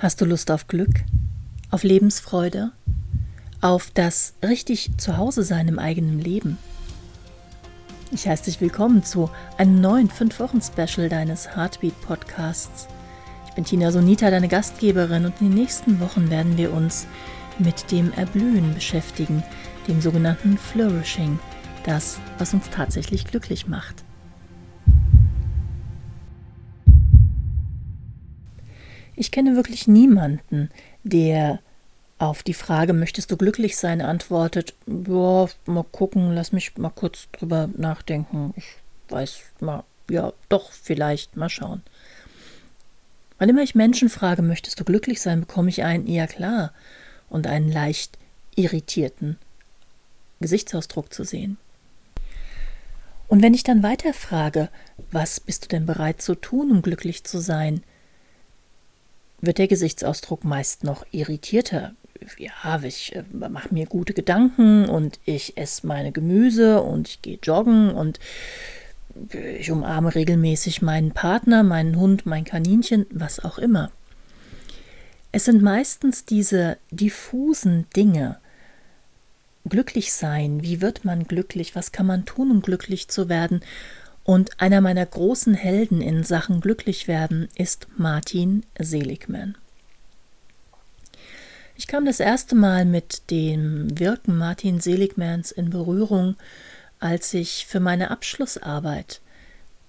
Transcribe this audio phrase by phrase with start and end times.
[0.00, 1.04] Hast du Lust auf Glück,
[1.70, 2.72] auf Lebensfreude,
[3.60, 6.56] auf das richtig Zuhause-Sein im eigenen Leben?
[8.10, 9.28] Ich heiße dich willkommen zu
[9.58, 12.88] einem neuen 5-Wochen-Special deines Heartbeat-Podcasts.
[13.46, 17.06] Ich bin Tina Sonita, deine Gastgeberin, und in den nächsten Wochen werden wir uns
[17.58, 19.42] mit dem Erblühen beschäftigen,
[19.86, 21.38] dem sogenannten Flourishing,
[21.84, 24.02] das, was uns tatsächlich glücklich macht.
[29.20, 30.70] Ich kenne wirklich niemanden,
[31.04, 31.58] der
[32.16, 37.28] auf die Frage, möchtest du glücklich sein, antwortet, ja, mal gucken, lass mich mal kurz
[37.32, 38.54] drüber nachdenken.
[38.56, 38.64] Ich
[39.10, 41.82] weiß mal, ja, doch, vielleicht, mal schauen.
[43.38, 46.72] Wann immer ich Menschen frage, möchtest du glücklich sein, bekomme ich einen, ja klar,
[47.28, 48.16] und einen leicht
[48.56, 49.36] irritierten
[50.40, 51.58] Gesichtsausdruck zu sehen.
[53.28, 54.70] Und wenn ich dann weiter frage,
[55.10, 57.82] was bist du denn bereit zu tun, um glücklich zu sein,
[59.40, 61.94] wird der Gesichtsausdruck meist noch irritierter.
[62.38, 67.38] Ja, ich äh, mache mir gute Gedanken und ich esse meine Gemüse und ich gehe
[67.42, 68.20] joggen und
[69.32, 73.90] ich umarme regelmäßig meinen Partner, meinen Hund, mein Kaninchen, was auch immer.
[75.32, 78.38] Es sind meistens diese diffusen Dinge.
[79.68, 83.60] Glücklich sein, wie wird man glücklich, was kann man tun, um glücklich zu werden,
[84.30, 89.58] und einer meiner großen Helden in Sachen Glücklichwerden ist Martin Seligman.
[91.74, 96.36] Ich kam das erste Mal mit dem Wirken Martin Seligmans in Berührung,
[97.00, 99.20] als ich für meine Abschlussarbeit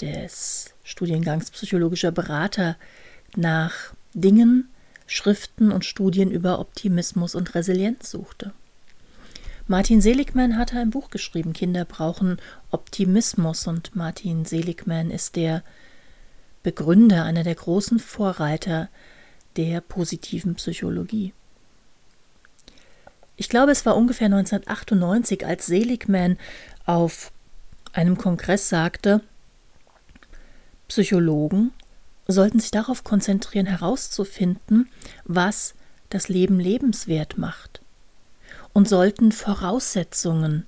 [0.00, 2.78] des Studiengangs psychologischer Berater
[3.36, 4.70] nach Dingen,
[5.06, 8.54] Schriften und Studien über Optimismus und Resilienz suchte.
[9.70, 12.38] Martin Seligman hatte ein Buch geschrieben, Kinder brauchen
[12.72, 15.62] Optimismus, und Martin Seligman ist der
[16.64, 18.88] Begründer, einer der großen Vorreiter
[19.54, 21.32] der positiven Psychologie.
[23.36, 26.36] Ich glaube, es war ungefähr 1998, als Seligman
[26.84, 27.30] auf
[27.92, 29.20] einem Kongress sagte,
[30.88, 31.70] Psychologen
[32.26, 34.88] sollten sich darauf konzentrieren, herauszufinden,
[35.26, 35.74] was
[36.08, 37.80] das Leben lebenswert macht
[38.72, 40.66] und sollten Voraussetzungen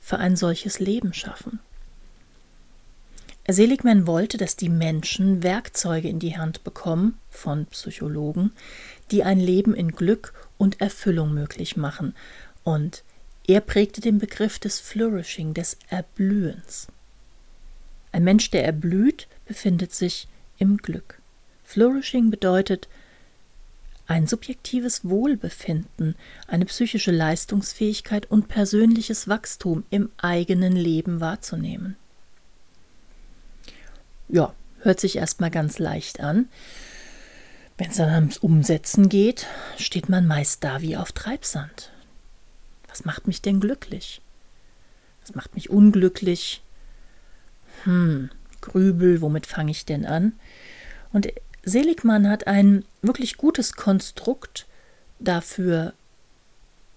[0.00, 1.60] für ein solches Leben schaffen.
[3.46, 8.52] Seligman wollte, dass die Menschen Werkzeuge in die Hand bekommen von Psychologen,
[9.10, 12.14] die ein Leben in Glück und Erfüllung möglich machen,
[12.62, 13.04] und
[13.46, 16.86] er prägte den Begriff des Flourishing, des Erblühens.
[18.12, 21.20] Ein Mensch, der erblüht, befindet sich im Glück.
[21.64, 22.88] Flourishing bedeutet
[24.06, 26.14] ein subjektives Wohlbefinden,
[26.46, 31.96] eine psychische Leistungsfähigkeit und persönliches Wachstum im eigenen Leben wahrzunehmen.
[34.28, 36.48] Ja, hört sich erstmal ganz leicht an.
[37.76, 39.46] Wenn es dann ums Umsetzen geht,
[39.78, 41.90] steht man meist da wie auf Treibsand.
[42.88, 44.20] Was macht mich denn glücklich?
[45.22, 46.62] Was macht mich unglücklich?
[47.84, 50.34] Hm, Grübel, womit fange ich denn an?
[51.12, 51.28] Und
[51.64, 54.66] Seligmann hat ein wirklich gutes Konstrukt
[55.18, 55.94] dafür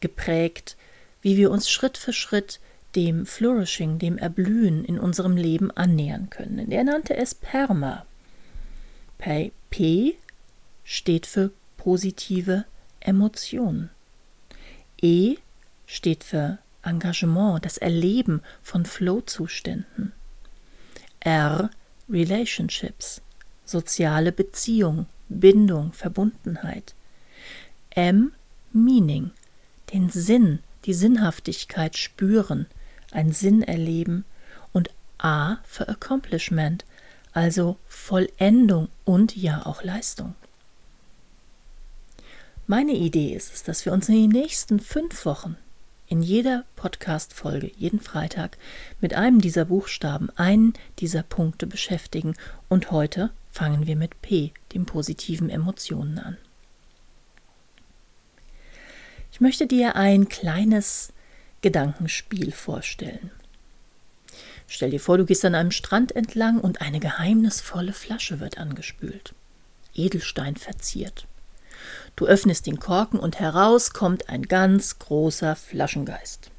[0.00, 0.76] geprägt,
[1.22, 2.60] wie wir uns Schritt für Schritt
[2.96, 6.70] dem Flourishing, dem Erblühen in unserem Leben annähern können.
[6.70, 8.04] Er nannte es PERMA.
[9.70, 10.16] P
[10.82, 12.64] steht für positive
[13.00, 13.90] Emotionen.
[15.00, 15.36] E
[15.86, 20.12] steht für Engagement, das Erleben von Flow-Zuständen.
[21.20, 21.70] R
[22.08, 23.22] Relationships,
[23.70, 26.94] soziale Beziehung, Bindung, Verbundenheit.
[27.90, 28.32] M
[28.72, 29.30] Meaning,
[29.92, 32.66] den Sinn, die Sinnhaftigkeit spüren,
[33.10, 34.24] einen Sinn erleben
[34.72, 36.84] und A für Accomplishment,
[37.32, 40.34] also Vollendung und ja auch Leistung.
[42.66, 45.56] Meine Idee ist es, dass wir uns in den nächsten fünf Wochen
[46.10, 48.58] in jeder Podcast-Folge, jeden Freitag,
[49.00, 52.34] mit einem dieser Buchstaben, einen dieser Punkte beschäftigen.
[52.68, 56.36] Und heute fangen wir mit P, den positiven Emotionen an.
[59.32, 61.12] Ich möchte dir ein kleines
[61.62, 63.30] Gedankenspiel vorstellen.
[64.66, 69.32] Stell dir vor, du gehst an einem Strand entlang und eine geheimnisvolle Flasche wird angespült,
[69.94, 71.28] Edelstein verziert.
[72.20, 76.50] Du öffnest den Korken und heraus kommt ein ganz großer Flaschengeist.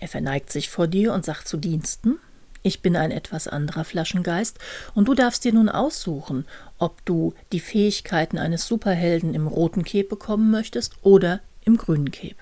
[0.00, 2.18] Er verneigt sich vor dir und sagt zu Diensten,
[2.62, 4.58] ich bin ein etwas anderer Flaschengeist,
[4.94, 6.46] und du darfst dir nun aussuchen,
[6.78, 12.38] ob du die Fähigkeiten eines Superhelden im roten Keb bekommen möchtest oder im grünen Keb.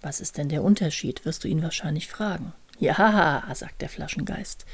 [0.00, 2.52] Was ist denn der Unterschied, wirst du ihn wahrscheinlich fragen.
[2.78, 4.64] Ja, sagt der Flaschengeist.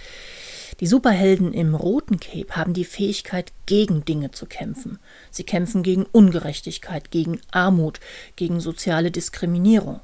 [0.83, 4.99] Die Superhelden im roten Cape haben die Fähigkeit, gegen Dinge zu kämpfen.
[5.31, 8.01] Sie kämpfen gegen Ungerechtigkeit, gegen Armut,
[8.35, 10.01] gegen soziale Diskriminierung.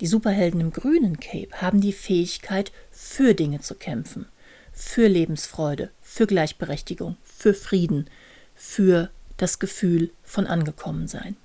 [0.00, 4.26] Die Superhelden im grünen Cape haben die Fähigkeit, für Dinge zu kämpfen,
[4.72, 8.08] für Lebensfreude, für Gleichberechtigung, für Frieden,
[8.54, 11.36] für das Gefühl von Angekommensein.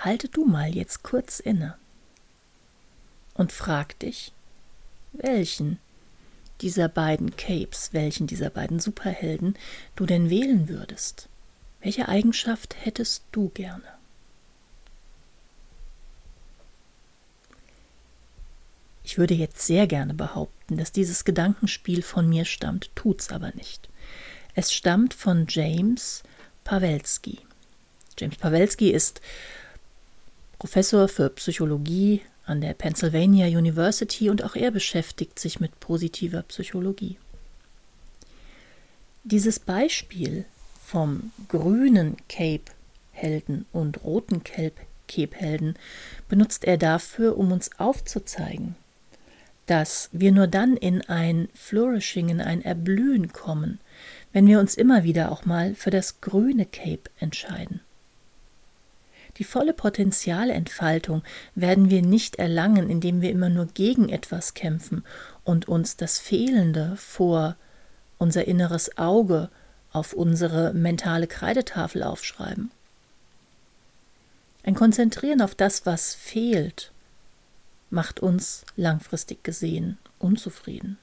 [0.00, 1.76] Halte du mal jetzt kurz inne
[3.36, 4.32] und frag dich,
[5.12, 5.78] welchen
[6.60, 9.56] dieser beiden Capes, welchen dieser beiden Superhelden
[9.94, 11.28] du denn wählen würdest.
[11.80, 13.84] Welche Eigenschaft hättest du gerne?
[19.04, 23.88] Ich würde jetzt sehr gerne behaupten, dass dieses Gedankenspiel von mir stammt, tut's aber nicht.
[24.54, 26.22] Es stammt von James
[26.64, 27.38] Pawelski.
[28.18, 29.20] James Pawelski ist
[30.58, 37.18] Professor für Psychologie an der Pennsylvania University und auch er beschäftigt sich mit positiver Psychologie.
[39.24, 40.44] Dieses Beispiel
[40.80, 45.74] vom grünen Cape-Helden und roten Cape-Helden
[46.28, 48.76] benutzt er dafür, um uns aufzuzeigen,
[49.66, 53.80] dass wir nur dann in ein Flourishing, in ein Erblühen kommen,
[54.32, 57.80] wenn wir uns immer wieder auch mal für das grüne Cape entscheiden.
[59.38, 61.22] Die volle Potenzialentfaltung
[61.54, 65.04] werden wir nicht erlangen, indem wir immer nur gegen etwas kämpfen
[65.44, 67.56] und uns das Fehlende vor
[68.18, 69.50] unser inneres Auge
[69.92, 72.70] auf unsere mentale Kreidetafel aufschreiben.
[74.62, 76.90] Ein Konzentrieren auf das, was fehlt,
[77.90, 80.98] macht uns langfristig gesehen unzufrieden.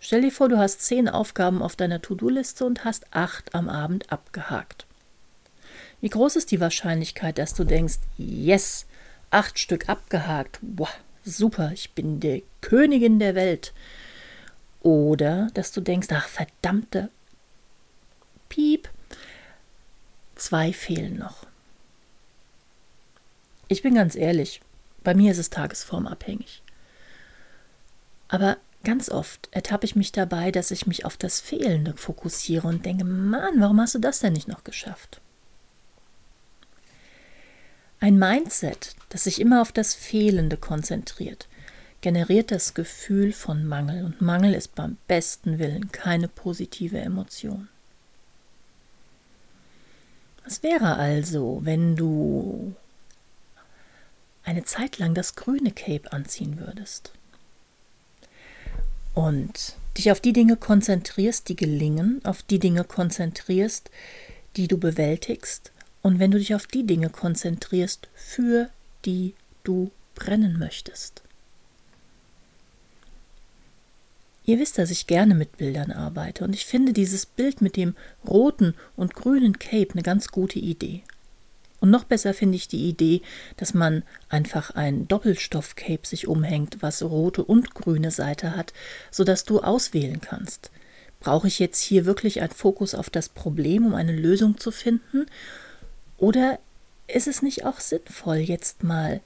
[0.00, 4.12] Stell dir vor, du hast zehn Aufgaben auf deiner To-Do-Liste und hast acht am Abend
[4.12, 4.85] abgehakt.
[6.00, 8.86] Wie groß ist die Wahrscheinlichkeit, dass du denkst, yes,
[9.30, 10.90] acht Stück abgehakt, boah,
[11.24, 13.72] super, ich bin die Königin der Welt.
[14.82, 17.10] Oder dass du denkst, ach verdammte
[18.48, 18.88] Piep,
[20.36, 21.46] zwei fehlen noch.
[23.68, 24.60] Ich bin ganz ehrlich,
[25.02, 26.62] bei mir ist es tagesformabhängig.
[28.28, 32.86] Aber ganz oft ertappe ich mich dabei, dass ich mich auf das Fehlende fokussiere und
[32.86, 35.20] denke, Mann, warum hast du das denn nicht noch geschafft?
[38.06, 41.48] Ein Mindset, das sich immer auf das Fehlende konzentriert,
[42.02, 47.66] generiert das Gefühl von Mangel und Mangel ist beim besten Willen keine positive Emotion.
[50.44, 52.76] Was wäre also, wenn du
[54.44, 57.10] eine Zeit lang das grüne Cape anziehen würdest
[59.14, 63.90] und dich auf die Dinge konzentrierst, die gelingen, auf die Dinge konzentrierst,
[64.54, 65.72] die du bewältigst
[66.06, 68.70] und wenn du dich auf die Dinge konzentrierst, für
[69.04, 71.22] die du brennen möchtest.
[74.44, 77.96] Ihr wisst, dass ich gerne mit Bildern arbeite und ich finde dieses Bild mit dem
[78.24, 81.02] roten und grünen Cape eine ganz gute Idee.
[81.80, 83.20] Und noch besser finde ich die Idee,
[83.56, 88.72] dass man einfach ein Doppelstoff-Cape sich umhängt, was rote und grüne Seite hat,
[89.10, 90.70] sodass du auswählen kannst.
[91.18, 95.26] Brauche ich jetzt hier wirklich einen Fokus auf das Problem, um eine Lösung zu finden?
[96.18, 96.58] Oder
[97.08, 99.20] ist es nicht auch sinnvoll, jetzt mal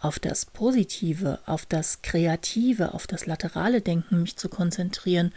[0.00, 5.32] auf das Positive, auf das Kreative, auf das laterale Denken mich zu konzentrieren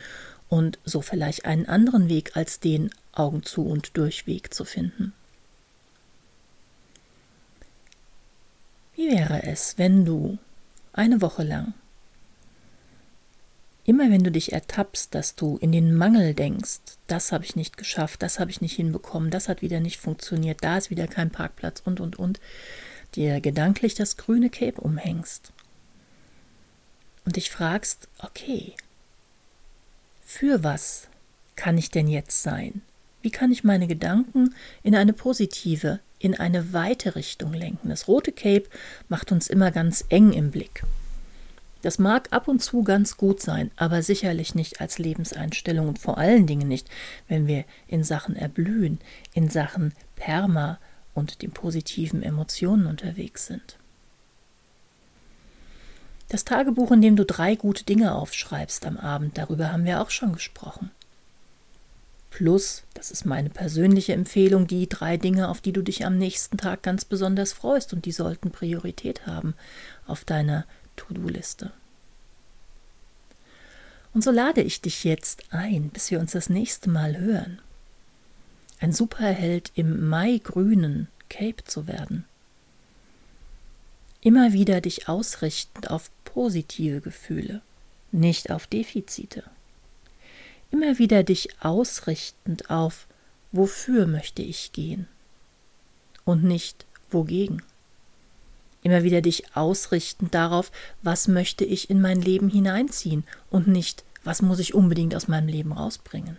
[0.48, 5.14] und so vielleicht einen anderen Weg als den Augen zu und Durchweg zu finden?
[8.96, 10.38] Wie wäre es, wenn du
[10.92, 11.74] eine Woche lang
[13.90, 16.78] Immer wenn du dich ertappst, dass du in den Mangel denkst,
[17.08, 20.64] das habe ich nicht geschafft, das habe ich nicht hinbekommen, das hat wieder nicht funktioniert,
[20.64, 22.40] da ist wieder kein Parkplatz und, und, und,
[23.16, 25.54] dir gedanklich das grüne Cape umhängst
[27.26, 28.76] und dich fragst, okay,
[30.22, 31.08] für was
[31.56, 32.84] kann ich denn jetzt sein?
[33.24, 34.54] Wie kann ich meine Gedanken
[34.84, 37.90] in eine positive, in eine weite Richtung lenken?
[37.90, 38.70] Das rote Cape
[39.08, 40.84] macht uns immer ganz eng im Blick.
[41.82, 46.18] Das mag ab und zu ganz gut sein, aber sicherlich nicht als Lebenseinstellung und vor
[46.18, 46.90] allen Dingen nicht,
[47.28, 49.00] wenn wir in Sachen Erblühen,
[49.34, 50.80] in Sachen Perma
[51.14, 53.78] und den positiven Emotionen unterwegs sind.
[56.28, 60.12] Das Tagebuch, in dem du drei gute Dinge aufschreibst am Abend, darüber haben wir auch
[60.12, 60.92] schon gesprochen.
[62.30, 66.58] Plus, das ist meine persönliche Empfehlung, die drei Dinge, auf die du dich am nächsten
[66.58, 69.56] Tag ganz besonders freust und die sollten Priorität haben
[70.06, 70.66] auf deiner
[71.00, 71.72] To-Do-Liste.
[74.14, 77.62] Und so lade ich dich jetzt ein, bis wir uns das nächste Mal hören,
[78.80, 82.26] ein Superheld im Maigrünen Cape zu werden.
[84.22, 87.62] Immer wieder dich ausrichtend auf positive Gefühle,
[88.12, 89.44] nicht auf Defizite.
[90.72, 93.08] Immer wieder dich ausrichtend auf
[93.52, 95.08] wofür möchte ich gehen
[96.26, 97.64] und nicht wogegen.
[98.90, 100.72] Immer wieder dich ausrichtend darauf,
[101.04, 105.48] was möchte ich in mein Leben hineinziehen und nicht, was muss ich unbedingt aus meinem
[105.48, 106.38] Leben rausbringen.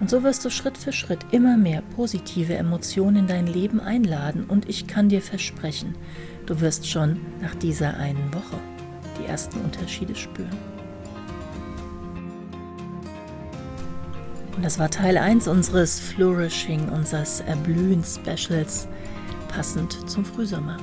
[0.00, 4.44] Und so wirst du Schritt für Schritt immer mehr positive Emotionen in dein Leben einladen
[4.44, 5.94] und ich kann dir versprechen,
[6.44, 8.58] du wirst schon nach dieser einen Woche
[9.18, 10.58] die ersten Unterschiede spüren.
[14.54, 18.86] Und das war Teil 1 unseres Flourishing, unseres Erblühen-Specials,
[19.54, 20.76] passend zum Frühsommer.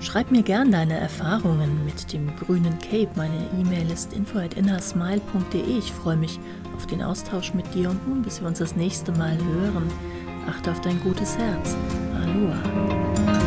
[0.00, 3.08] Schreib mir gern deine Erfahrungen mit dem grünen Cape.
[3.16, 5.78] Meine E-Mail ist info.innersmile.de.
[5.78, 6.38] Ich freue mich
[6.76, 9.90] auf den Austausch mit dir und nun, bis wir uns das nächste Mal hören,
[10.48, 11.74] achte auf dein gutes Herz.
[12.14, 13.45] Aloha.